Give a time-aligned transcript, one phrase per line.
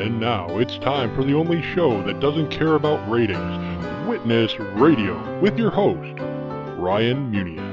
[0.00, 5.38] And now it's time for the only show that doesn't care about ratings Witness Radio
[5.40, 6.18] with your host,
[6.78, 7.68] Ryan Muniak.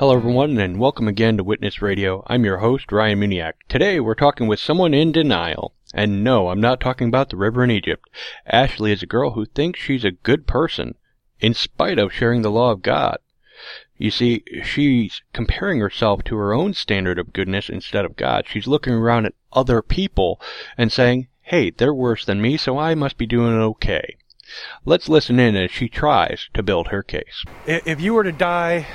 [0.00, 2.24] Hello, everyone, and welcome again to Witness Radio.
[2.26, 3.52] I'm your host, Ryan Muniak.
[3.68, 5.76] Today, we're talking with someone in denial.
[5.98, 8.08] And no, I'm not talking about the river in Egypt.
[8.46, 10.94] Ashley is a girl who thinks she's a good person,
[11.40, 13.18] in spite of sharing the law of God.
[13.96, 18.44] You see, she's comparing herself to her own standard of goodness instead of God.
[18.46, 20.40] She's looking around at other people
[20.76, 24.18] and saying, hey, they're worse than me, so I must be doing okay.
[24.84, 27.42] Let's listen in as she tries to build her case.
[27.66, 28.86] If you were to die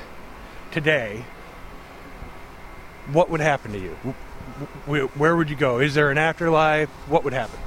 [0.71, 1.25] today,
[3.11, 3.97] what would happen to you?
[4.85, 5.79] Where would you go?
[5.79, 6.89] Is there an afterlife?
[7.07, 7.59] What would happen?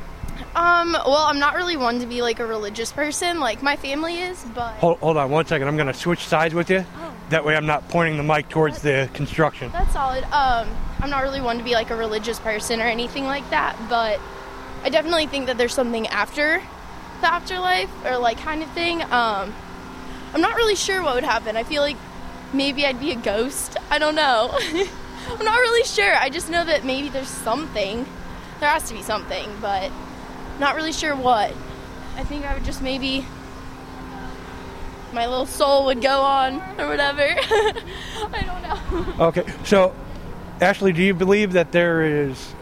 [0.55, 4.21] Um, well, I'm not really one to be like a religious person, like my family
[4.21, 4.73] is, but.
[4.77, 5.69] Hold, hold on one second.
[5.69, 6.85] I'm going to switch sides with you.
[6.97, 7.15] Oh.
[7.29, 9.71] That way I'm not pointing the mic towards the construction.
[9.73, 10.25] That's solid.
[10.25, 10.69] Um,
[11.01, 14.21] I'm not really one to be like a religious person or anything like that, but
[14.83, 16.63] I definitely think that there's something after
[17.21, 19.03] the afterlife or like kind of thing.
[19.03, 19.55] Um,
[20.33, 21.57] I'm not really sure what would happen.
[21.57, 21.97] I feel like
[22.53, 23.77] maybe I'd be a ghost.
[23.91, 24.59] I don't know.
[25.29, 26.15] I'm not really sure.
[26.17, 28.07] I just know that maybe there's something.
[28.61, 29.91] There has to be something, but
[30.59, 31.53] not really sure what.
[32.17, 33.27] I think I would just maybe
[35.13, 37.23] my little soul would go on or whatever.
[37.23, 39.27] I don't know.
[39.27, 39.95] Okay, so
[40.61, 42.55] Ashley, do you believe that there is?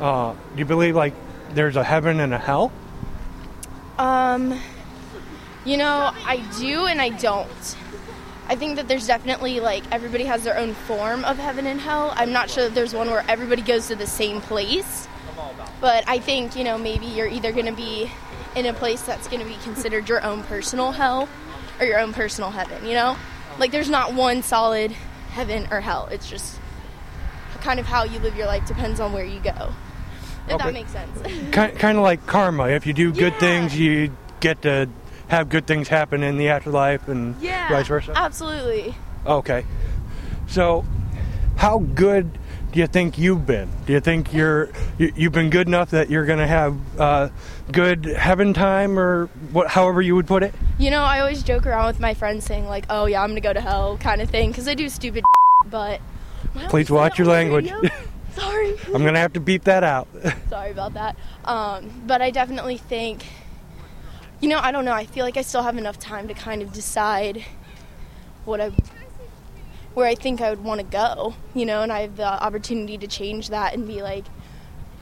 [0.00, 1.14] Uh, do you believe like
[1.54, 2.72] there's a heaven and a hell?
[3.98, 4.60] Um,
[5.64, 7.76] you know, I do and I don't.
[8.48, 12.12] I think that there's definitely like everybody has their own form of heaven and hell.
[12.14, 15.08] I'm not sure that there's one where everybody goes to the same place.
[15.80, 18.10] But I think, you know, maybe you're either going to be
[18.54, 21.28] in a place that's going to be considered your own personal hell
[21.80, 23.16] or your own personal heaven, you know?
[23.58, 24.92] Like there's not one solid
[25.30, 26.08] heaven or hell.
[26.10, 26.58] It's just
[27.60, 29.72] kind of how you live your life depends on where you go.
[30.46, 30.64] If okay.
[30.64, 31.52] that makes sense.
[31.52, 32.68] kind, kind of like karma.
[32.68, 33.38] If you do good yeah.
[33.40, 34.88] things, you get to
[35.28, 38.12] have good things happen in the afterlife and yeah, vice versa?
[38.14, 38.94] Absolutely.
[39.26, 39.64] Okay.
[40.46, 40.84] So,
[41.56, 42.38] how good
[42.72, 43.68] do you think you've been?
[43.86, 47.28] Do you think you're you, have been good enough that you're going to have uh,
[47.72, 49.68] good heaven time, or what?
[49.68, 50.54] However you would put it.
[50.78, 53.40] You know, I always joke around with my friends saying like, "Oh yeah, I'm going
[53.40, 55.24] to go to hell," kind of thing, because I do stupid.
[55.70, 56.00] but
[56.68, 57.70] please watch your language.
[58.34, 58.76] Sorry.
[58.86, 60.08] I'm going to have to beep that out.
[60.50, 61.16] Sorry about that.
[61.46, 63.24] Um, but I definitely think
[64.40, 64.92] you know, I don't know.
[64.92, 67.44] I feel like I still have enough time to kind of decide
[68.44, 68.72] what I
[69.94, 72.98] where I think I would want to go, you know, and I have the opportunity
[72.98, 74.26] to change that and be like,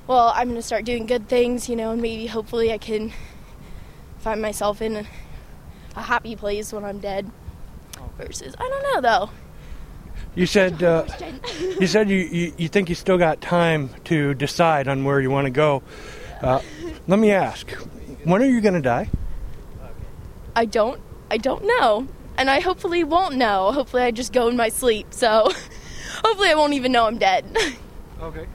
[0.07, 3.13] well, I'm going to start doing good things, you know, and maybe hopefully I can
[4.19, 5.07] find myself in a,
[5.97, 7.29] a happy place when I'm dead.
[8.17, 9.31] Versus, I don't know though.
[10.37, 11.07] You said uh,
[11.81, 15.31] you said you, you, you think you still got time to decide on where you
[15.31, 15.83] want to go.
[16.41, 16.61] Uh,
[17.09, 17.69] let me ask,
[18.23, 19.09] when are you going to die?
[20.57, 21.01] I don't
[21.31, 22.09] I don't know.
[22.37, 23.73] And I hopefully won't know.
[23.73, 25.09] Hopefully I just go in my sleep.
[25.11, 25.51] So
[26.25, 27.45] hopefully I won't even know I'm dead.
[28.21, 28.47] okay.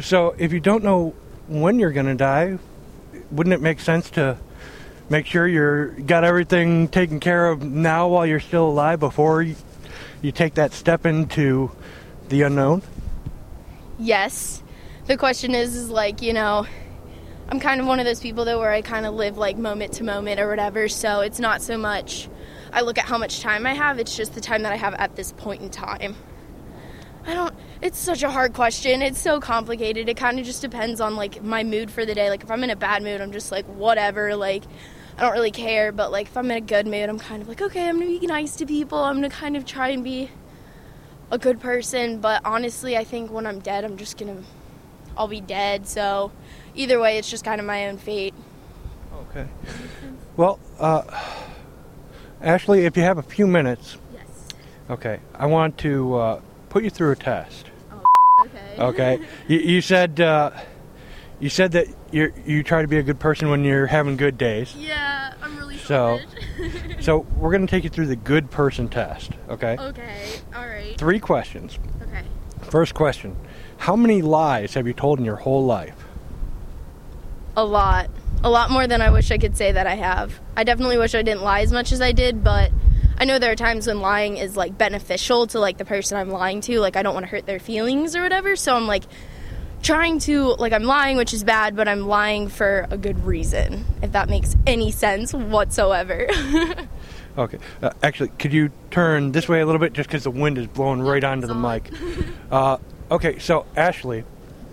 [0.00, 1.14] So if you don't know
[1.48, 2.58] when you're going to die,
[3.30, 4.36] wouldn't it make sense to
[5.08, 9.56] make sure you're got everything taken care of now while you're still alive before you,
[10.22, 11.70] you take that step into
[12.28, 12.82] the unknown?
[13.98, 14.62] Yes.
[15.06, 16.66] The question is is like, you know,
[17.50, 19.94] I'm kind of one of those people though where I kind of live like moment
[19.94, 20.88] to moment or whatever.
[20.88, 22.28] So it's not so much
[22.72, 24.94] I look at how much time I have, it's just the time that I have
[24.94, 26.14] at this point in time.
[27.26, 29.02] I don't it's such a hard question.
[29.02, 30.08] It's so complicated.
[30.08, 32.30] It kind of just depends on like my mood for the day.
[32.30, 34.64] Like if I'm in a bad mood, I'm just like whatever, like
[35.18, 37.48] I don't really care, but like if I'm in a good mood, I'm kind of
[37.48, 38.98] like okay, I'm going to be nice to people.
[38.98, 40.30] I'm going to kind of try and be
[41.30, 44.44] a good person, but honestly, I think when I'm dead, I'm just going to
[45.16, 45.86] I'll be dead.
[45.86, 46.32] So
[46.80, 48.34] either way, it's just kind of my own fate.
[49.30, 49.46] Okay.
[50.36, 51.02] Well, uh,
[52.40, 53.98] Ashley, if you have a few minutes.
[54.12, 54.48] Yes.
[54.88, 55.20] Okay.
[55.34, 56.40] I want to uh,
[56.70, 57.70] put you through a test.
[57.92, 58.04] Oh,
[58.46, 58.76] okay.
[58.78, 59.26] Okay.
[59.46, 60.50] you, you, said uh,
[61.38, 64.38] you said that you you try to be a good person when you're having good
[64.38, 64.74] days.
[64.74, 66.18] Yeah, I'm really so.
[67.00, 69.32] so we're gonna take you through the good person test.
[69.48, 69.76] Okay.
[69.78, 70.40] Okay.
[70.54, 70.96] All right.
[70.96, 71.78] Three questions.
[72.02, 72.24] Okay.
[72.62, 73.36] First question:
[73.76, 76.06] How many lies have you told in your whole life?
[77.56, 78.10] A lot.
[78.42, 80.40] A lot more than I wish I could say that I have.
[80.56, 82.70] I definitely wish I didn't lie as much as I did, but
[83.18, 86.30] I know there are times when lying is like beneficial to like the person I'm
[86.30, 86.80] lying to.
[86.80, 89.04] Like I don't want to hurt their feelings or whatever, so I'm like
[89.82, 93.84] trying to like I'm lying, which is bad, but I'm lying for a good reason.
[94.00, 96.28] If that makes any sense whatsoever.
[97.38, 97.58] Okay.
[97.80, 100.66] Uh, actually, could you turn this way a little bit just because the wind is
[100.66, 101.90] blowing right onto the mic?
[102.50, 102.78] Uh,
[103.12, 104.24] okay, so Ashley,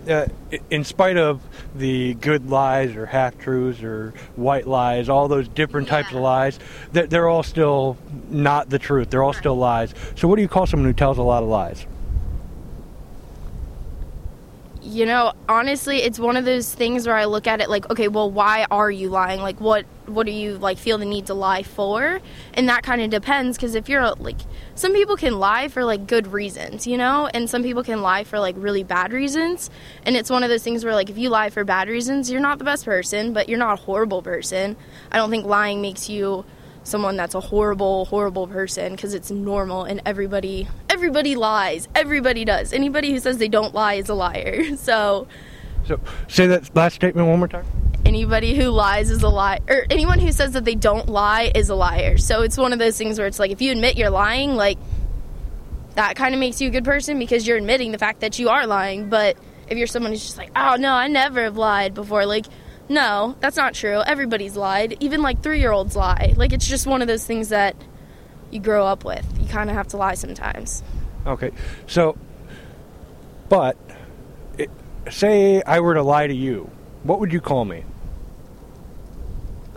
[0.08, 0.26] uh,
[0.70, 1.42] in spite of
[1.74, 6.58] the good lies or half truths or white lies, all those different types of lies,
[6.92, 7.96] they're, they're all still
[8.28, 9.10] not the truth.
[9.10, 9.94] They're all still lies.
[10.16, 11.86] So, what do you call someone who tells a lot of lies?
[14.88, 18.08] You know, honestly, it's one of those things where I look at it like, okay,
[18.08, 19.40] well, why are you lying?
[19.40, 22.20] Like, what what do you like feel the need to lie for?
[22.54, 24.38] And that kind of depends because if you're like,
[24.74, 28.24] some people can lie for like good reasons, you know, and some people can lie
[28.24, 29.68] for like really bad reasons.
[30.06, 32.40] And it's one of those things where like, if you lie for bad reasons, you're
[32.40, 34.76] not the best person, but you're not a horrible person.
[35.12, 36.46] I don't think lying makes you
[36.88, 41.86] someone that's a horrible horrible person because it's normal and everybody everybody lies.
[41.94, 42.72] Everybody does.
[42.72, 44.62] Anybody who says they don't lie is a liar.
[44.76, 45.26] So
[45.86, 47.66] So, say that last statement one more time.
[48.04, 51.68] anybody who lies is a liar or anyone who says that they don't lie is
[51.68, 52.16] a liar.
[52.18, 54.78] So it's one of those things where it's like if you admit you're lying like
[55.94, 58.48] that kind of makes you a good person because you're admitting the fact that you
[58.50, 59.08] are lying.
[59.08, 59.36] But
[59.68, 62.46] if you're someone who's just like oh no i never have lied before like
[62.88, 66.86] no that's not true everybody's lied even like three year olds lie like it's just
[66.86, 67.76] one of those things that
[68.50, 70.82] you grow up with you kind of have to lie sometimes
[71.26, 71.50] Okay,
[71.86, 72.16] so,
[73.50, 73.76] but
[74.56, 74.70] it,
[75.10, 76.70] say I were to lie to you,
[77.02, 77.84] what would you call me?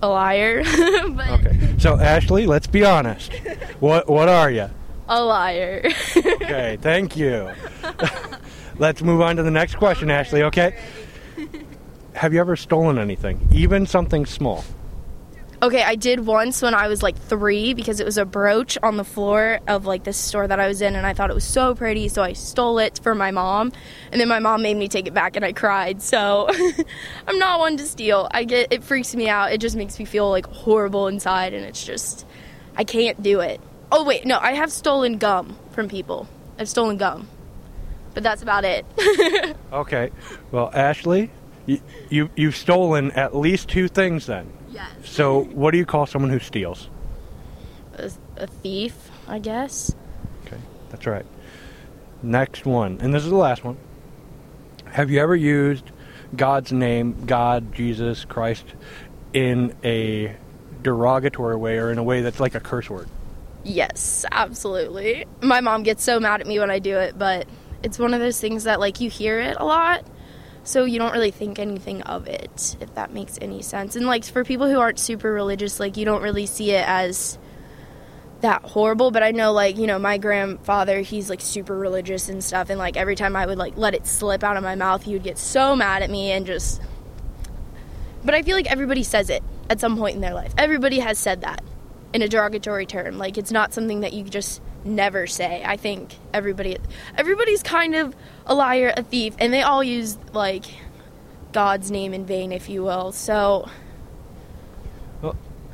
[0.02, 0.64] a liar
[1.10, 3.34] but Okay, so Ashley, let's be honest.
[3.82, 4.70] What what are you?
[5.10, 5.84] a liar
[6.16, 7.52] Okay, thank you.
[8.78, 10.44] let's move on to the next question, Ashley.
[10.44, 10.80] Okay.
[12.14, 14.64] Have you ever stolen anything, even something small?
[15.64, 18.98] Okay, I did once when I was like three because it was a brooch on
[18.98, 21.44] the floor of like this store that I was in, and I thought it was
[21.44, 23.72] so pretty, so I stole it for my mom,
[24.12, 26.02] and then my mom made me take it back, and I cried.
[26.02, 26.50] So
[27.28, 28.28] I'm not one to steal.
[28.32, 29.52] I get it freaks me out.
[29.52, 32.26] It just makes me feel like horrible inside, and it's just
[32.76, 33.62] I can't do it.
[33.92, 36.28] Oh wait, no, I have stolen gum from people.
[36.58, 37.28] I've stolen gum,
[38.16, 38.86] but that's about it.
[39.72, 40.12] Okay.
[40.52, 41.32] Well, Ashley,
[41.66, 44.52] you, you you've stolen at least two things then.
[44.70, 44.90] yes.
[45.04, 46.90] So, what do you call someone who steals?
[47.96, 49.94] A, a thief, I guess.
[50.46, 50.60] Okay,
[50.90, 51.26] that's right.
[52.24, 53.78] Next one, and this is the last one.
[54.86, 55.86] Have you ever used
[56.36, 58.66] God's name, God, Jesus, Christ,
[59.34, 60.36] in a
[60.82, 63.08] derogatory way or in a way that's like a curse word?
[63.64, 65.26] Yes, absolutely.
[65.42, 67.48] My mom gets so mad at me when I do it, but
[67.84, 70.06] it's one of those things that like you hear it a lot,
[70.64, 73.96] so you don't really think anything of it, if that makes any sense.
[73.96, 77.40] And like for people who aren't super religious, like you don't really see it as
[78.42, 82.44] that horrible, but I know like, you know, my grandfather, he's like super religious and
[82.44, 85.04] stuff and like every time I would like let it slip out of my mouth,
[85.04, 86.82] he would get so mad at me and just
[88.24, 90.54] But I feel like everybody says it at some point in their life.
[90.58, 91.64] Everybody has said that
[92.14, 93.18] in a derogatory term.
[93.18, 95.64] Like it's not something that you just never say.
[95.66, 96.78] I think everybody
[97.18, 100.66] everybody's kind of a liar, a thief, and they all use like
[101.54, 103.12] God's name in vain, if you will.
[103.12, 103.68] So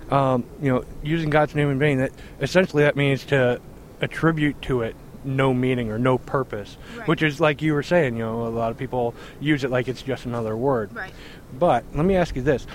[0.09, 1.97] Um, you know, using God's name in vain.
[1.97, 3.59] That essentially that means to
[3.99, 4.95] attribute to it
[5.25, 7.07] no meaning or no purpose, Right.
[7.09, 8.15] which is like you were saying.
[8.15, 10.95] You know, a lot of people use it like it's just another word.
[10.95, 11.11] Right.
[11.59, 12.65] But let me ask you this: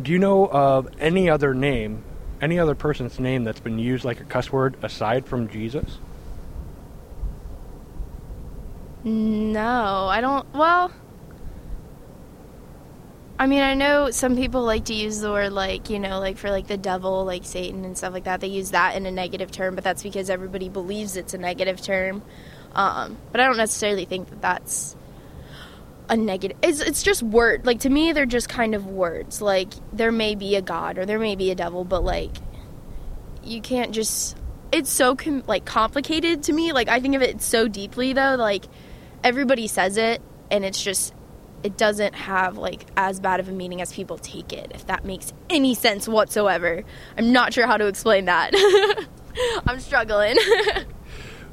[0.00, 2.04] Do you know of any other name,
[2.40, 5.98] any other person's name that's been used like a cuss word aside from Jesus?
[9.04, 10.52] No, I don't.
[10.52, 10.92] Well,
[13.38, 16.38] I mean, I know some people like to use the word like, you know, like
[16.38, 18.40] for like the devil, like Satan and stuff like that.
[18.40, 21.80] They use that in a negative term, but that's because everybody believes it's a negative
[21.80, 22.22] term.
[22.74, 24.96] Um, but I don't necessarily think that that's
[26.08, 26.56] a negative.
[26.62, 27.66] It's it's just word.
[27.66, 29.40] Like to me, they're just kind of words.
[29.40, 32.36] Like there may be a god or there may be a devil, but like
[33.42, 34.36] you can't just.
[34.70, 36.72] It's so com- like complicated to me.
[36.72, 38.36] Like I think of it so deeply though.
[38.38, 38.64] Like
[39.24, 41.14] everybody says it, and it's just
[41.62, 44.72] it doesn't have like as bad of a meaning as people take it.
[44.74, 46.84] If that makes any sense whatsoever,
[47.16, 48.52] I'm not sure how to explain that.
[49.66, 50.36] I'm struggling.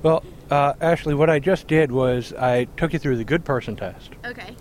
[0.03, 3.75] Well, uh, Ashley, what I just did was I took you through the good person
[3.75, 4.11] test.
[4.25, 4.55] okay.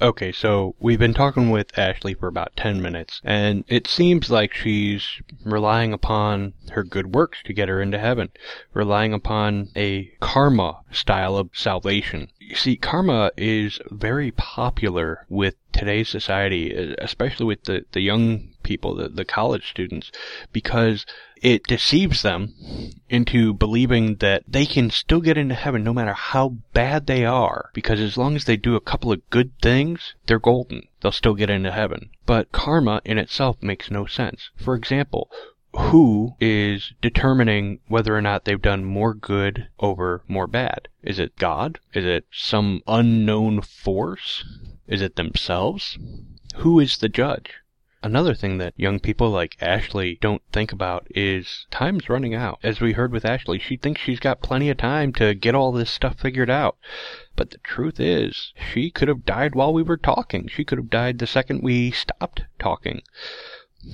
[0.00, 4.52] Okay, so we've been talking with Ashley for about 10 minutes, and it seems like
[4.52, 8.30] she's relying upon her good works to get her into heaven,
[8.74, 12.26] relying upon a karma style of salvation.
[12.40, 18.72] You see, karma is very popular with today's society, especially with the, the young people
[18.72, 20.10] people, the, the college students,
[20.52, 21.04] because
[21.42, 22.54] it deceives them
[23.08, 27.70] into believing that they can still get into heaven no matter how bad they are,
[27.74, 30.86] because as long as they do a couple of good things, they're golden.
[31.00, 32.10] They'll still get into heaven.
[32.26, 34.50] But karma in itself makes no sense.
[34.56, 35.28] For example,
[35.74, 40.86] who is determining whether or not they've done more good over more bad?
[41.02, 41.80] Is it God?
[41.92, 44.44] Is it some unknown force?
[44.86, 45.98] Is it themselves?
[46.56, 47.54] Who is the judge?
[48.04, 52.58] Another thing that young people like Ashley don't think about is time's running out.
[52.60, 55.70] As we heard with Ashley, she thinks she's got plenty of time to get all
[55.70, 56.76] this stuff figured out.
[57.36, 60.48] But the truth is, she could have died while we were talking.
[60.48, 63.02] She could have died the second we stopped talking.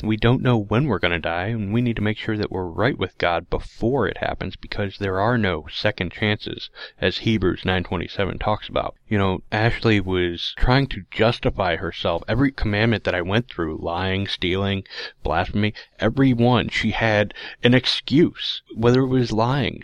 [0.03, 2.51] We don't know when we're going to die, and we need to make sure that
[2.51, 6.69] we're right with God before it happens because there are no second chances,
[7.01, 8.97] as Hebrews 9:27 talks about.
[9.09, 12.23] You know, Ashley was trying to justify herself.
[12.29, 14.85] Every commandment that I went through, lying, stealing,
[15.23, 17.33] blasphemy, every one, she had
[17.65, 18.61] an excuse.
[18.75, 19.83] Whether it was lying,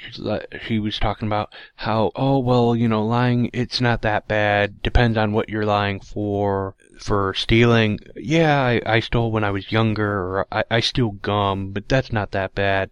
[0.66, 5.16] she was talking about how, oh, well, you know, lying, it's not that bad, depends
[5.16, 7.98] on what you're lying for for stealing.
[8.16, 12.12] Yeah, I, I stole when I was younger, or I, I steal gum, but that's
[12.12, 12.90] not that bad.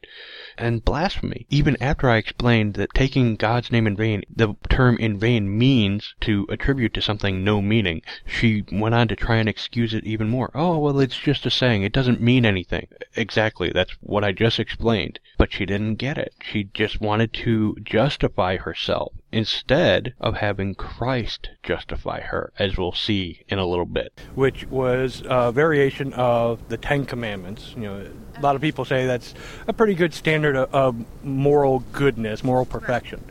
[0.58, 1.46] And blasphemy.
[1.50, 6.14] Even after I explained that taking God's name in vain, the term in vain means
[6.22, 10.28] to attribute to something no meaning, she went on to try and excuse it even
[10.28, 10.50] more.
[10.54, 11.82] Oh, well, it's just a saying.
[11.82, 12.88] It doesn't mean anything.
[13.16, 13.70] Exactly.
[13.70, 15.18] That's what I just explained.
[15.38, 16.34] But she didn't get it.
[16.42, 23.42] She just wanted to justify herself instead of having Christ justify her, as we'll see
[23.48, 24.12] in a little bit.
[24.34, 27.72] Which was a variation of the Ten Commandments.
[27.74, 29.34] You know, a lot of people say that's
[29.66, 33.24] a pretty good standard of, of moral goodness, moral perfection.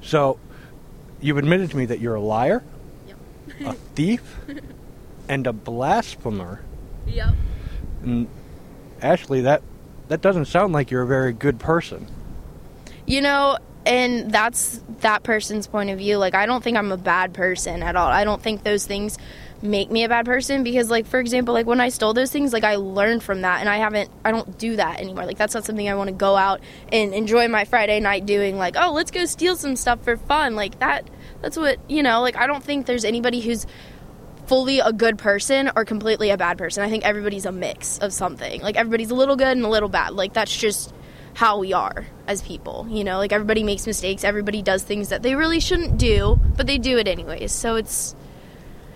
[0.00, 0.38] So,
[1.20, 2.62] you've admitted to me that you're a liar,
[3.06, 3.18] yep.
[3.66, 4.36] a thief,
[5.28, 6.62] and a blasphemer.
[7.06, 7.34] Yep.
[8.02, 8.28] And
[9.02, 9.62] Ashley, that
[10.08, 12.06] that doesn't sound like you're a very good person.
[13.06, 16.18] You know, and that's that person's point of view.
[16.18, 18.08] Like i don't think i'm a bad person at all.
[18.08, 19.18] I don't think those things
[19.60, 22.52] make me a bad person because like for example like when i stole those things
[22.52, 25.26] like i learned from that and i haven't i don't do that anymore.
[25.26, 26.60] Like that's not something i want to go out
[26.92, 30.54] and enjoy my friday night doing like oh let's go steal some stuff for fun.
[30.54, 31.08] Like that
[31.42, 33.66] that's what you know like i don't think there's anybody who's
[34.48, 36.82] fully a good person or completely a bad person.
[36.82, 38.62] I think everybody's a mix of something.
[38.62, 40.14] Like everybody's a little good and a little bad.
[40.14, 40.92] Like that's just
[41.38, 42.84] how we are as people.
[42.90, 46.66] You know, like everybody makes mistakes, everybody does things that they really shouldn't do, but
[46.66, 47.52] they do it anyways.
[47.52, 48.16] So it's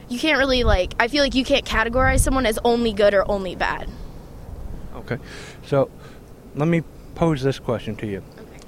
[0.09, 3.31] you can't really like I feel like you can't categorize someone as only good or
[3.31, 3.89] only bad.
[4.97, 5.19] Okay.
[5.67, 5.89] So
[6.57, 6.83] let me
[7.15, 8.25] pose this question to you.
[8.37, 8.67] Okay.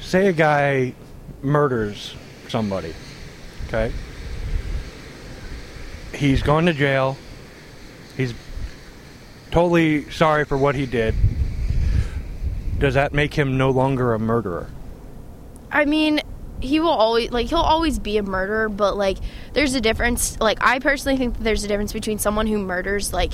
[0.00, 0.94] Say a guy
[1.42, 2.14] murders
[2.46, 2.94] somebody.
[3.66, 3.92] Okay?
[6.14, 7.18] He's gone to jail.
[8.16, 8.32] He's
[9.50, 11.16] totally sorry for what he did
[12.78, 14.68] does that make him no longer a murderer?
[15.70, 16.20] I mean,
[16.60, 19.18] he will always like he'll always be a murderer, but like
[19.52, 20.40] there's a difference.
[20.40, 23.32] Like I personally think that there's a difference between someone who murders like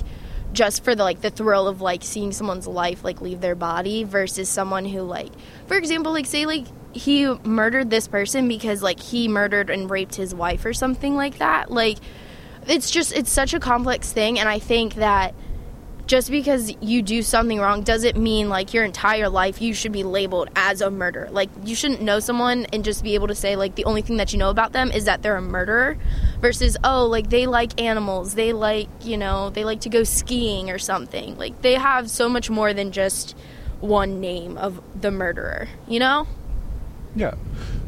[0.53, 4.05] just for the like the thrill of like seeing someone's life like leave their body
[4.05, 5.31] versus someone who like
[5.67, 10.15] for example like say like he murdered this person because like he murdered and raped
[10.15, 11.99] his wife or something like that like
[12.67, 15.35] it's just it's such a complex thing and i think that
[16.07, 20.03] just because you do something wrong doesn't mean like your entire life you should be
[20.03, 21.29] labeled as a murderer.
[21.31, 24.17] Like you shouldn't know someone and just be able to say like the only thing
[24.17, 25.97] that you know about them is that they're a murderer
[26.41, 30.71] versus oh like they like animals, they like, you know, they like to go skiing
[30.71, 31.39] or something.
[31.39, 33.37] Like they have so much more than just
[33.81, 36.27] one name of the murderer, you know?
[37.15, 37.35] Yeah.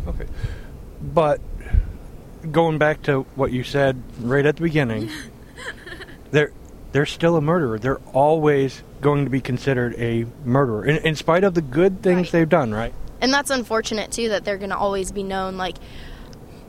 [0.06, 0.26] Okay.
[1.00, 1.40] But
[2.50, 5.10] going back to what you said right at the beginning,
[6.30, 6.52] there
[6.94, 7.76] they're still a murderer.
[7.76, 12.28] They're always going to be considered a murderer, in, in spite of the good things
[12.28, 12.30] right.
[12.30, 12.94] they've done, right?
[13.20, 15.74] And that's unfortunate too that they're going to always be known like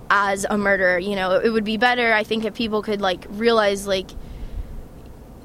[0.10, 0.98] as a murderer.
[0.98, 4.10] You know, it would be better, I think, if people could like realize like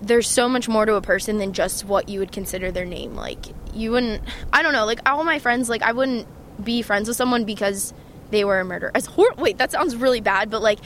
[0.01, 3.15] there's so much more to a person than just what you would consider their name.
[3.15, 6.27] Like you wouldn't, I don't know, like all my friends, like I wouldn't
[6.65, 7.93] be friends with someone because
[8.31, 8.93] they were a murderer.
[8.95, 10.79] As hor- wait, that sounds really bad, but like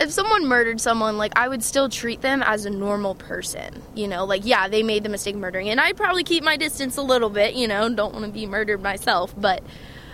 [0.00, 3.82] if someone murdered someone, like I would still treat them as a normal person.
[3.94, 6.96] You know, like yeah, they made the mistake murdering, and I'd probably keep my distance
[6.96, 7.54] a little bit.
[7.54, 9.62] You know, don't want to be murdered myself, but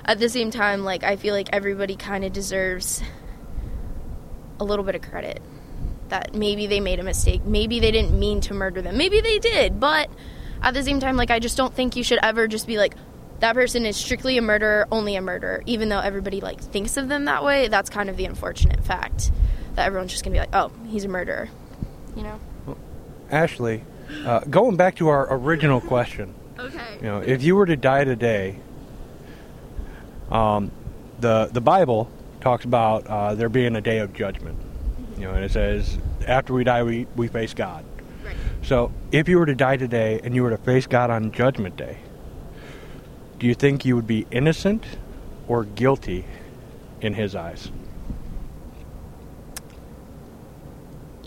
[0.05, 3.01] at the same time, like I feel like everybody kind of deserves
[4.59, 5.41] a little bit of credit.
[6.09, 9.39] That maybe they made a mistake, maybe they didn't mean to murder them, maybe they
[9.39, 10.09] did, but
[10.63, 12.95] at the same time, like I just don't think you should ever just be like,
[13.41, 17.09] that person is strictly a murderer, only a murderer, even though everybody like thinks of
[17.09, 17.67] them that way.
[17.67, 19.33] That's kind of the unfortunate fact
[19.77, 21.49] that everyone's just gonna be like, oh, he's a murderer,
[22.17, 22.41] you know.
[22.67, 22.79] Well,
[23.31, 23.85] Ashley,
[24.25, 26.97] Uh, going back to our original question, Okay.
[27.01, 28.57] you know, if you were to die today,
[30.31, 30.71] um,
[31.21, 34.59] the the Bible talks about uh, there being a day of judgment.
[35.17, 37.85] You know, and it says after we die, we, we face God.
[38.25, 38.37] Right.
[38.63, 41.77] So, if you were to die today and you were to face God on Judgment
[41.77, 41.99] Day,
[43.39, 44.85] do you think you would be innocent
[45.49, 46.27] or guilty
[47.01, 47.71] in His eyes?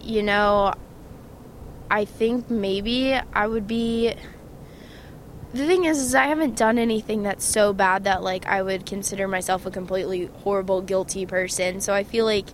[0.10, 0.74] You know,
[1.92, 4.16] I think maybe I would be.
[5.54, 8.88] The thing is, is I haven't done anything that's so bad that like I would
[8.88, 11.80] consider myself a completely horrible, guilty person.
[11.80, 12.48] So I feel like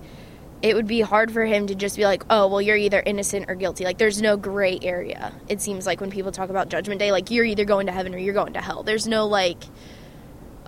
[0.61, 3.49] it would be hard for him to just be like, "Oh, well, you're either innocent
[3.49, 5.31] or guilty." Like there's no gray area.
[5.47, 8.13] It seems like when people talk about Judgment Day, like you're either going to heaven
[8.13, 8.83] or you're going to hell.
[8.83, 9.63] There's no like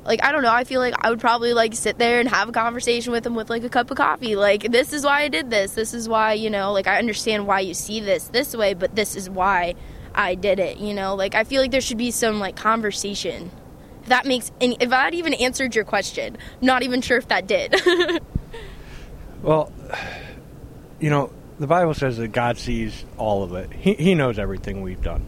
[0.08, 2.50] like I don't know, I feel like I would probably like sit there and have
[2.50, 4.36] a conversation with him with like a cup of coffee.
[4.38, 5.74] Like this is why I did this.
[5.74, 8.96] This is why, you know, like I understand why you see this this way, but
[8.96, 9.76] this is why
[10.16, 11.14] I did it, you know?
[11.16, 13.52] Like I feel like there should be some like conversation.
[14.02, 16.38] If that makes any if that even answered your question.
[16.62, 17.76] I'm not even sure if that did.
[19.42, 19.72] Well,
[21.00, 23.72] you know, the Bible says that God sees all of it.
[23.72, 25.28] He, he knows everything we've done.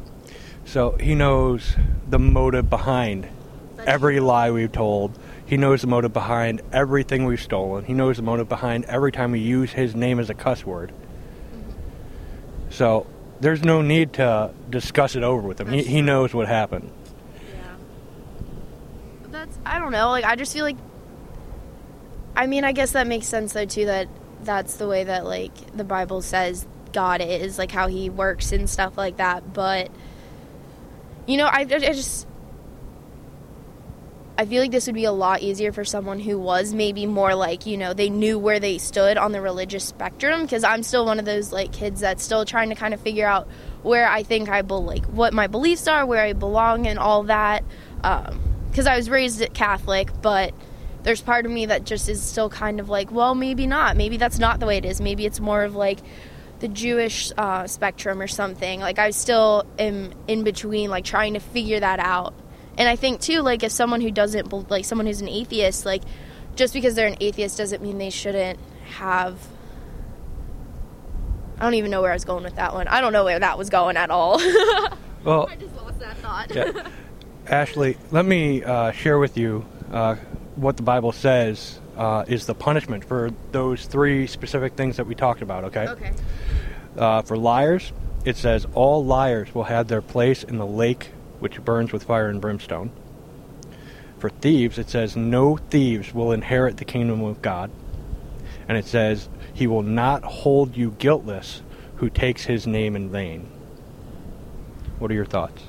[0.66, 1.76] So He knows
[2.08, 3.28] the motive behind
[3.86, 5.18] every lie we've told.
[5.46, 7.86] He knows the motive behind everything we've stolen.
[7.86, 10.92] He knows the motive behind every time we use His name as a cuss word.
[12.70, 13.08] So
[13.40, 15.70] there's no need to discuss it over with Him.
[15.70, 16.92] He, he knows what happened.
[17.52, 17.76] Yeah.
[19.30, 20.10] That's I don't know.
[20.10, 20.78] Like I just feel like
[22.36, 24.08] I mean, I guess that makes sense though too that
[24.44, 28.70] that's the way that like the Bible says God is, like how he works and
[28.70, 29.92] stuff like that, but
[31.26, 32.26] you know, I, I just
[34.40, 37.36] I feel like this would be a lot easier for someone who was maybe more
[37.36, 41.04] like, you know, they knew where they stood on the religious spectrum because I'm still
[41.04, 43.50] one of those like kids that's still trying to kind of figure out
[43.84, 47.24] where I think I bel like what my beliefs are, where I belong and all
[47.24, 47.66] that.
[48.02, 48.40] Um
[48.74, 50.54] cuz I was raised Catholic, but
[51.04, 53.98] there's part of me that just is still kind of like, well, maybe not.
[53.98, 55.02] Maybe that's not the way it is.
[55.02, 56.00] Maybe it's more of like
[56.62, 58.80] the Jewish uh, spectrum or something.
[58.80, 62.34] Like I still am in between, like trying to figure that out.
[62.80, 66.02] And I think too, like if someone who doesn't like someone who's an atheist, like
[66.56, 68.58] just because they're an atheist doesn't mean they shouldn't
[68.96, 69.38] have.
[71.60, 72.88] I don't even know where I was going with that one.
[72.88, 74.42] I don't know where that was going at all.
[75.24, 76.56] Well, I just lost that thought.
[76.56, 76.88] Yeah.
[77.48, 80.16] Ashley, let me uh, share with you uh,
[80.56, 85.16] what the Bible says uh, is the punishment for those three specific things that we
[85.16, 85.88] talked about, okay?
[85.90, 86.14] okay.
[86.98, 87.92] Uh, for liars,
[88.24, 92.30] it says, All liars will have their place in the lake which burns with fire
[92.30, 92.92] and brimstone.
[94.18, 97.72] For thieves, it says, No thieves will inherit the kingdom of God.
[98.68, 101.62] And it says, He will not hold you guiltless
[101.96, 103.50] who takes his name in vain.
[105.00, 105.64] What are your thoughts?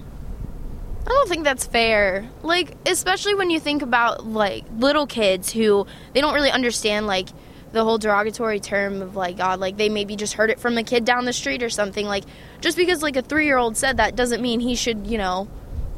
[1.06, 2.28] I don't think that's fair.
[2.42, 7.28] Like, especially when you think about like little kids who they don't really understand like
[7.72, 9.60] the whole derogatory term of like God.
[9.60, 12.06] Like they maybe just heard it from a kid down the street or something.
[12.06, 12.24] Like
[12.60, 15.48] just because like a three year old said that doesn't mean he should you know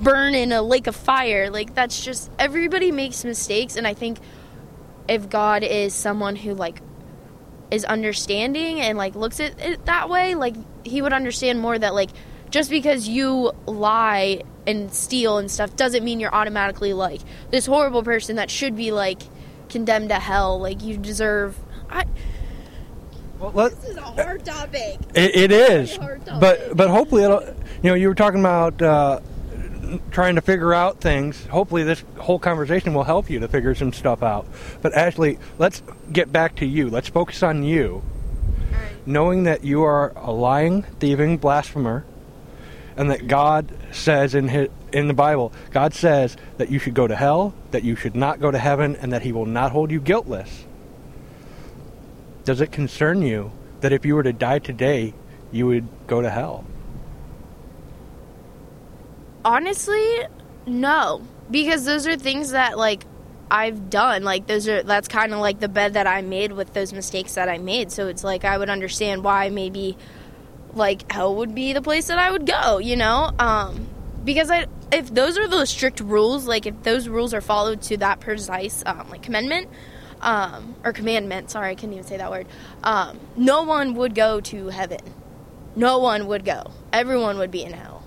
[0.02, 1.50] burn in a lake of fire.
[1.50, 4.18] Like that's just everybody makes mistakes, and I think
[5.08, 6.80] if God is someone who like
[7.70, 11.94] is understanding and like looks at it that way, like he would understand more that
[11.94, 12.10] like
[12.50, 18.02] just because you lie and steal and stuff doesn't mean you're automatically like this horrible
[18.02, 19.22] person that should be like
[19.68, 20.60] condemned to hell.
[20.60, 21.58] Like you deserve.
[21.90, 22.04] I,
[23.38, 24.98] Well, let, this is a hard topic.
[25.14, 26.40] It, it is, hard topic.
[26.40, 27.42] but but hopefully it'll.
[27.82, 29.20] You know, you were talking about uh,
[30.11, 31.46] trying to figure out things.
[31.46, 34.46] Hopefully, this whole conversation will help you to figure some stuff out.
[34.81, 36.88] But Ashley, let's get back to you.
[36.90, 38.02] Let's focus on you,
[39.07, 42.05] knowing that you are a lying, thieving blasphemer,
[42.96, 47.07] and that God says in his, in the Bible, God says that you should go
[47.07, 49.90] to hell, that you should not go to heaven, and that He will not hold
[49.90, 50.64] you guiltless.
[52.44, 55.14] Does it concern you that if you were to die today,
[55.50, 56.64] you would go to hell?
[59.44, 60.18] Honestly,
[60.66, 63.05] no, because those are things that like
[63.50, 64.24] I've done.
[64.24, 67.35] Like those are that's kind of like the bed that I made with those mistakes
[67.35, 67.92] that I made.
[67.92, 69.96] So it's like I would understand why maybe
[70.74, 73.31] like hell would be the place that I would go, you know?
[73.38, 73.87] Um
[74.24, 77.96] because I if those are the strict rules, like if those rules are followed to
[77.98, 79.68] that precise um, like commandment,
[80.20, 82.46] um, or commandment, sorry, I couldn't even say that word.
[82.85, 85.00] Um, no one would go to heaven.
[85.74, 86.70] No one would go.
[86.92, 88.01] Everyone would be in hell.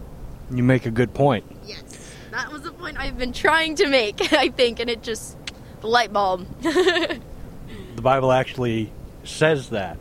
[0.51, 1.45] You make a good point.
[1.65, 4.33] Yes, that was the point I've been trying to make.
[4.33, 5.37] I think, and it just
[5.81, 6.47] the light bulb.
[6.61, 8.91] The Bible actually
[9.23, 9.97] says that.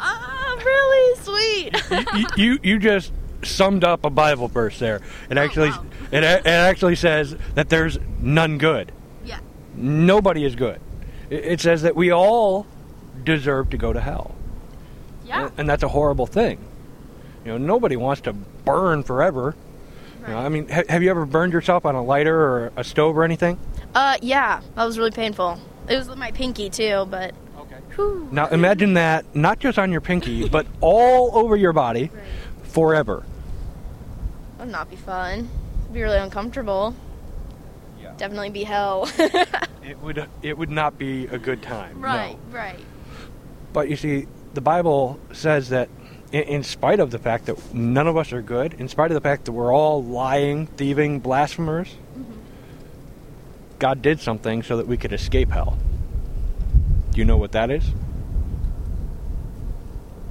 [0.00, 2.06] Ah, really sweet.
[2.14, 5.00] you, you, you just summed up a Bible verse there.
[5.30, 5.84] It actually wow.
[6.10, 8.92] it, it actually says that there's none good.
[9.24, 9.40] Yeah.
[9.74, 10.80] Nobody is good.
[11.30, 12.66] It, it says that we all
[13.24, 14.34] deserve to go to hell.
[15.24, 15.46] Yeah.
[15.46, 16.58] And, and that's a horrible thing.
[17.44, 19.56] You know, nobody wants to burn forever.
[20.22, 22.84] You know, I mean, ha- have you ever burned yourself on a lighter or a
[22.84, 23.58] stove or anything?
[23.94, 25.58] Uh, yeah, that was really painful.
[25.88, 27.34] It was my pinky too, but.
[27.58, 27.76] Okay.
[27.96, 28.28] Whew.
[28.30, 32.22] Now imagine that not just on your pinky, but all over your body Right.
[32.64, 33.24] forever.
[34.58, 35.48] That would not be fun.
[35.82, 36.94] It'd be really uncomfortable.
[38.00, 38.12] Yeah.
[38.16, 39.10] Definitely be hell.
[39.84, 42.00] It would it would not be a good time.
[42.00, 42.06] no.
[42.06, 42.78] right, right.
[43.72, 45.88] But you see, the Bible says that
[46.32, 49.20] in, spite of the fact that none of us are good, in spite of the
[49.20, 51.94] fact that we're all lying, thieving, blasphemers,
[53.78, 55.76] God did something so that we could escape hell.
[57.10, 57.84] Do you know what that is?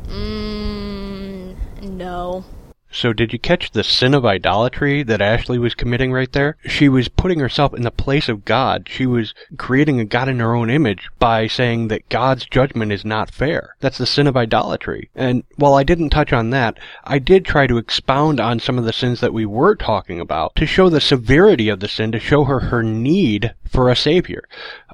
[0.07, 2.43] Mm, no.
[2.93, 6.57] So, did you catch the sin of idolatry that Ashley was committing right there?
[6.65, 8.87] She was putting herself in the place of God.
[8.89, 13.05] She was creating a God in her own image by saying that God's judgment is
[13.05, 13.75] not fair.
[13.79, 15.09] That's the sin of idolatry.
[15.15, 18.83] And while I didn't touch on that, I did try to expound on some of
[18.83, 22.19] the sins that we were talking about to show the severity of the sin, to
[22.19, 24.43] show her her need for a savior.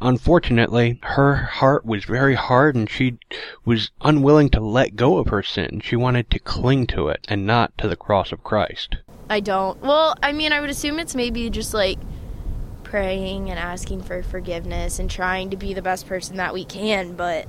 [0.02, 3.18] Unfortunately, her heart was very hard and she
[3.66, 5.82] was unwilling to let go of her sin.
[5.84, 8.98] She wanted to cling to it and not to the cross of Christ.
[9.30, 9.82] I don't.
[9.82, 11.98] Well, I mean, I would assume it's maybe just like
[12.84, 17.16] praying and asking for forgiveness and trying to be the best person that we can,
[17.16, 17.48] but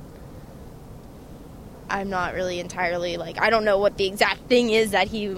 [1.89, 5.35] I'm not really entirely like I don't know what the exact thing is that he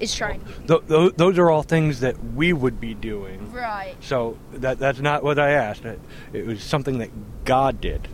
[0.00, 3.52] is trying Th- th- those are all things that we would be doing.
[3.52, 3.94] Right.
[4.00, 5.84] So that that's not what I asked.
[5.84, 6.00] It,
[6.32, 8.08] it was something that God did.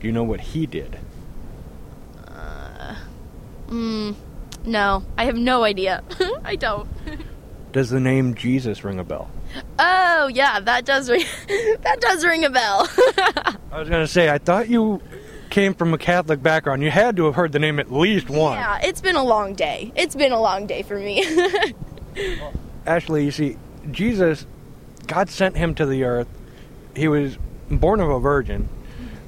[0.00, 0.98] Do you know what He did?
[2.26, 2.94] Uh,
[3.68, 4.14] Mm,
[4.64, 6.02] no, I have no idea.
[6.44, 6.88] I don't.
[7.72, 9.30] Does the name Jesus ring a bell?
[9.78, 11.24] Oh, yeah, that does ring
[11.82, 12.88] that does ring a bell.
[13.70, 15.02] I was going to say, I thought you
[15.50, 16.82] came from a Catholic background.
[16.82, 18.58] You had to have heard the name at least once.
[18.58, 19.92] yeah, it's been a long day.
[19.96, 21.24] It's been a long day for me.
[22.86, 23.56] Ashley, you see,
[23.90, 24.46] Jesus,
[25.06, 26.28] God sent him to the earth.
[26.94, 27.38] He was
[27.70, 28.68] born of a virgin.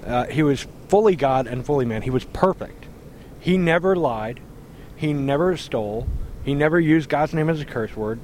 [0.04, 2.02] Uh, he was fully God and fully man.
[2.02, 2.87] He was perfect.
[3.38, 4.40] He never lied.
[4.96, 6.06] He never stole.
[6.44, 8.18] He never used God's name as a curse word.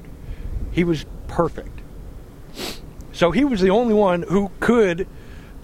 [0.71, 1.79] He was perfect.
[3.13, 5.07] So he was the only one who could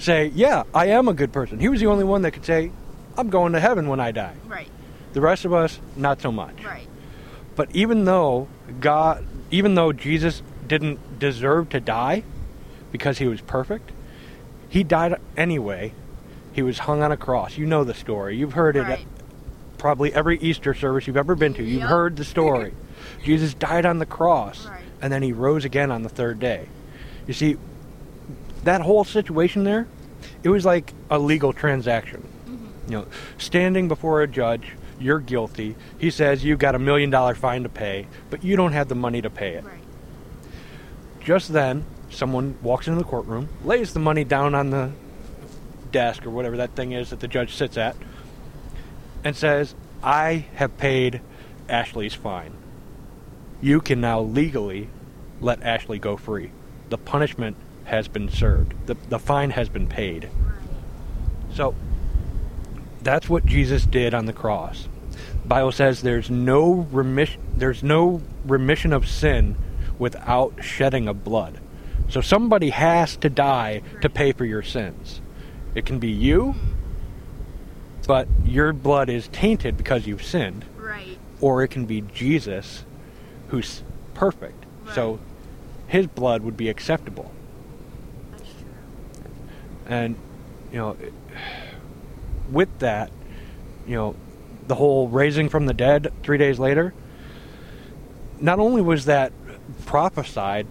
[0.04, 1.60] say, Yeah, I am a good person.
[1.60, 2.72] He was the only one that could say,
[3.18, 4.36] I'm going to heaven when I die.
[4.48, 4.70] right,
[5.13, 6.63] The rest of us, not so much.
[6.66, 6.88] right.
[7.56, 8.48] But even though
[8.80, 12.24] God, even though Jesus didn't deserve to die
[12.92, 13.92] because he was perfect,
[14.70, 15.94] he died anyway.
[16.54, 17.58] He was hung on a cross.
[17.58, 18.36] You know the story.
[18.38, 19.00] You've heard it at
[19.78, 21.63] probably every Easter service you've ever been to.
[21.63, 21.89] You've Yep.
[21.89, 22.74] heard the story.
[23.24, 24.82] Jesus died on the cross Right.
[25.02, 26.68] and then he rose again on the third day.
[27.28, 27.58] You see,
[28.63, 29.88] that whole situation there,
[30.43, 32.28] it was like a legal transaction.
[32.45, 32.91] Mm-hmm.
[32.91, 35.76] You know, standing before a judge, you're guilty.
[35.97, 38.95] He says you've got a million dollar fine to pay, but you don't have the
[38.95, 39.63] money to pay it.
[39.63, 39.80] Right.
[41.23, 44.91] Just then, someone walks into the courtroom, lays the money down on the
[45.91, 47.95] desk or whatever that thing is that the judge sits at,
[49.23, 51.21] and says, I have paid
[51.69, 52.54] Ashley's fine.
[53.62, 54.89] You can now legally
[55.39, 56.52] let Ashley go free.
[56.89, 60.30] The punishment has been served, the, the fine has been paid.
[61.54, 61.76] So,
[63.02, 64.88] that's what Jesus did on the cross.
[65.43, 69.56] The Bible says there's no remission there's no remission of sin
[70.00, 71.60] without shedding of blood.
[72.10, 75.22] So somebody has to die to pay for your sins.
[75.76, 76.56] It can be you,
[78.08, 81.17] but your blood is tainted because you've sinned, Right.
[81.41, 82.86] or it can be Jesus
[83.50, 84.65] who's perfect.
[84.93, 85.19] So
[85.88, 87.32] his blood would be acceptable.
[89.88, 90.15] And
[90.72, 90.98] you know,
[92.52, 93.12] with that,
[93.88, 94.15] you know,
[94.67, 96.93] the whole raising from the dead three days later.
[98.39, 99.32] Not only was that
[99.86, 100.67] prophesied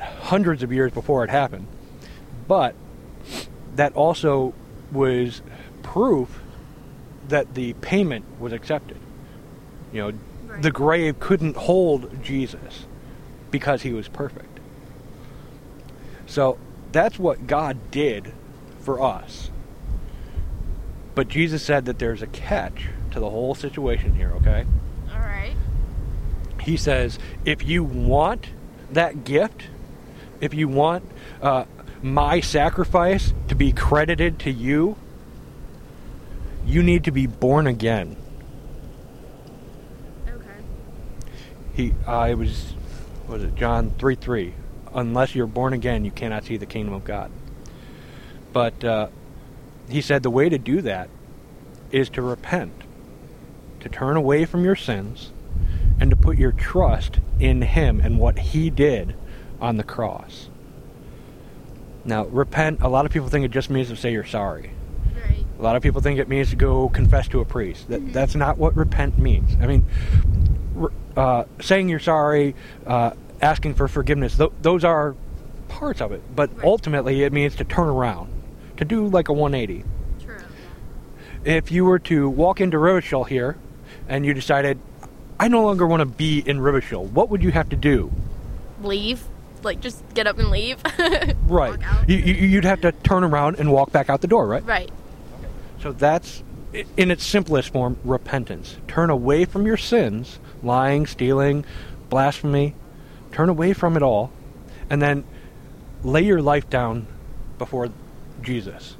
[0.00, 1.66] hundreds of years before it happened,
[2.48, 2.74] but
[3.76, 4.54] that also
[4.90, 5.42] was
[5.82, 6.40] proof
[7.28, 8.98] that the payment was accepted.
[9.92, 10.12] You know,
[10.46, 10.62] Right.
[10.62, 12.86] the grave couldn't hold Jesus
[13.50, 14.58] because he was perfect.
[16.26, 16.58] So
[16.92, 18.32] that's what God did
[18.82, 19.50] for us.
[21.14, 24.64] But Jesus said that there's a catch to the whole situation here, okay?
[25.12, 25.54] All right.
[26.60, 28.48] He says, if you want
[28.90, 29.64] that gift,
[30.40, 31.04] if you want
[31.40, 31.64] uh,
[32.02, 34.96] my sacrifice to be credited to you,
[36.66, 38.16] you need to be born again.
[40.28, 40.64] Okay.
[41.74, 42.72] he uh, it was
[43.26, 44.54] what was it John three three.
[44.94, 47.30] Unless you're born again, you cannot see the kingdom of God.
[48.52, 49.08] But uh,
[49.88, 51.08] he said the way to do that
[51.90, 52.72] is to repent,
[53.80, 55.32] to turn away from your sins,
[56.00, 59.14] and to put your trust in Him and what He did
[59.60, 60.48] on the cross.
[62.04, 64.72] Now, repent, a lot of people think it just means to say you're sorry.
[65.14, 65.44] Right.
[65.58, 67.88] A lot of people think it means to go confess to a priest.
[67.88, 69.54] That, That's not what repent means.
[69.60, 69.86] I mean,
[71.16, 75.14] uh, saying you're sorry, uh, asking for forgiveness, th- those are
[75.68, 76.22] parts of it.
[76.34, 76.64] But Right.
[76.64, 78.32] ultimately, it means to turn around,
[78.88, 79.84] to do like a 180.
[80.24, 80.36] True.
[81.44, 83.56] If you were to walk into Rieveschl Hall here
[84.08, 84.78] and you decided,
[85.38, 88.12] I no longer want to be in Rieveschl Hall, what would you have to do?
[88.82, 89.24] Leave.
[89.62, 90.82] Like just get up and leave.
[91.46, 91.78] Right.
[92.08, 94.64] You, you, you'd have to turn around and walk back out the door, right?
[94.64, 94.90] right.
[95.80, 96.42] So that's,
[96.96, 98.76] in its simplest form, repentance.
[98.88, 101.66] Turn away from your sins, lying, stealing,
[102.08, 102.74] blasphemy.
[103.32, 104.32] Turn away from it all,
[104.88, 105.24] and then
[106.02, 107.06] lay your life down
[107.58, 107.90] before
[108.40, 108.96] Jesus.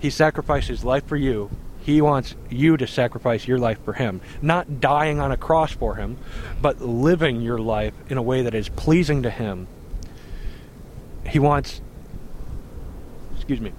[0.00, 1.50] He sacrificed his life for you.
[1.82, 4.20] He wants you to sacrifice your life for him.
[4.40, 6.18] Not dying on a cross for him,
[6.60, 9.66] but living your life in a way that is pleasing to him.
[11.26, 11.80] He wants,
[13.34, 13.72] excuse me,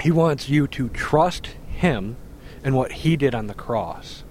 [0.00, 2.16] he wants you to trust him
[2.64, 4.24] and what he did on the cross.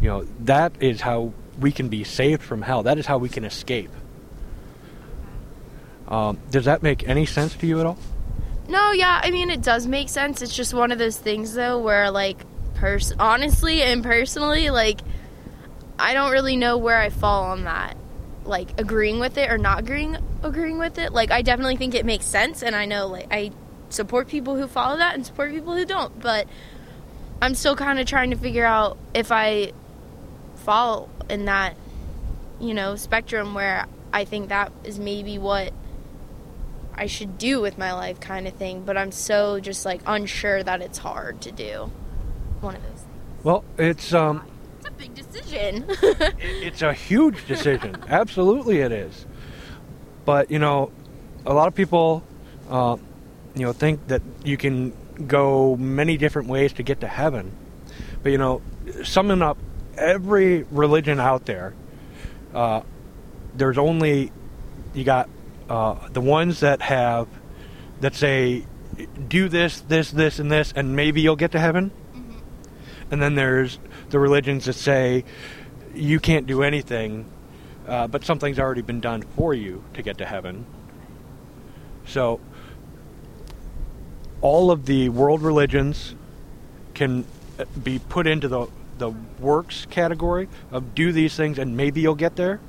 [0.00, 2.82] You know, that is how we can be saved from hell.
[2.82, 3.90] That is how we can escape.
[6.08, 7.98] Um, does that make any sense to you at all?
[8.68, 10.42] No, yeah, I mean it does make sense.
[10.42, 12.38] It's just one of those things though where like
[12.74, 15.00] pers- honestly and personally like
[15.98, 17.96] I don't really know where I fall on that.
[18.44, 21.12] Like agreeing with it or not agreeing agreeing with it.
[21.12, 23.52] Like I definitely think it makes sense and I know like I
[23.88, 26.48] support people who follow that and support people who don't, but
[27.40, 29.72] I'm still kind of trying to figure out if I
[30.56, 31.76] fall in that
[32.60, 35.72] you know spectrum where I think that is maybe what
[36.96, 40.62] I should do with my life kind of thing, but I'm so just like unsure
[40.62, 41.90] that it's hard to do.
[42.60, 43.44] One of those things.
[43.44, 44.42] Well, it's um,
[44.78, 45.84] It's a big decision.
[46.02, 47.96] it- it's a huge decision.
[48.08, 49.26] Absolutely, it is.
[50.24, 50.90] But you know,
[51.44, 52.24] a lot of people,
[52.70, 52.96] uh,
[53.54, 54.92] you know, think that you can
[55.26, 57.52] go many different ways to get to heaven.
[58.22, 58.62] But you know,
[59.04, 59.58] summing up
[59.96, 61.74] every religion out there,
[62.54, 62.80] uh,
[63.54, 64.32] there's only
[64.94, 65.28] you got
[65.68, 67.28] uh, the ones that have
[68.00, 68.64] that say
[69.28, 71.90] do this, this, this, and this, and maybe you'll get to heaven.
[73.10, 73.78] And then there's
[74.10, 75.24] the religions that say
[75.94, 77.26] you can't do anything,
[77.86, 80.66] uh, but something's already been done for you to get to heaven.
[82.06, 82.40] So,
[84.40, 86.14] all of the world religions
[86.94, 87.24] can
[87.58, 88.66] uh, be put into the
[88.98, 92.60] the works category of do these things and maybe you'll get there.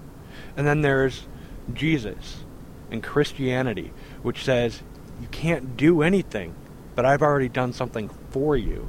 [0.57, 1.25] And then there's
[1.73, 2.43] Jesus
[2.91, 4.81] and Christianity, which says
[5.21, 6.55] you can't do anything,
[6.95, 8.87] but I've already done something for you.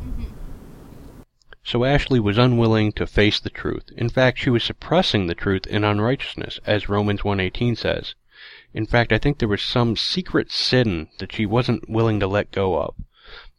[1.64, 3.90] So Ashley was unwilling to face the truth.
[3.96, 8.14] In fact, she was suppressing the truth in unrighteousness, as Romans 1:18 says.
[8.72, 12.52] In fact, I think there was some secret sin that she wasn't willing to let
[12.52, 12.94] go of.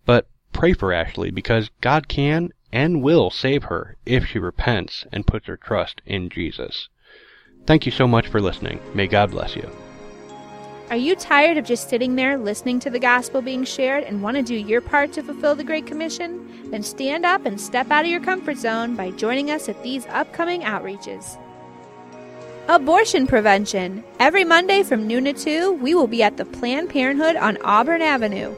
[0.06, 5.28] But pray for Ashley because God can and will save her if she repents and
[5.28, 6.89] puts her trust in Jesus.
[7.65, 8.80] Thank you so much for listening.
[8.93, 9.69] May God bless you.
[10.89, 14.38] Are you tired of just sitting there listening to the gospel being shared and want
[14.38, 16.71] to do your part to fulfill the Great Commission?
[16.71, 20.08] Then stand up and step out of your comfort zone by joining us at these
[20.08, 21.38] upcoming outreaches.
[22.67, 24.04] Abortion prevention.
[24.19, 28.02] Every Monday from noon to 2, we will be at the Planned Parenthood on Auburn
[28.02, 28.56] Avenue.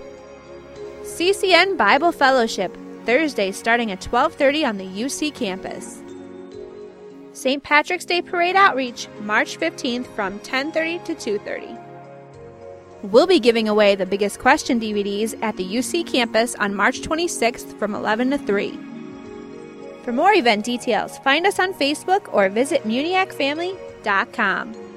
[1.03, 6.01] CCN Bible Fellowship, Thursday starting at 12:30 on the UC campus.
[7.33, 7.61] St.
[7.61, 11.80] Patrick's Day Parade Outreach, March 15th from 10:30 to 2:30.
[13.03, 17.77] We'll be giving away the Biggest Question DVDs at the UC campus on March 26th
[17.79, 18.77] from 11 to 3.
[20.03, 24.90] For more event details, find us on Facebook or visit muniacfamily.com.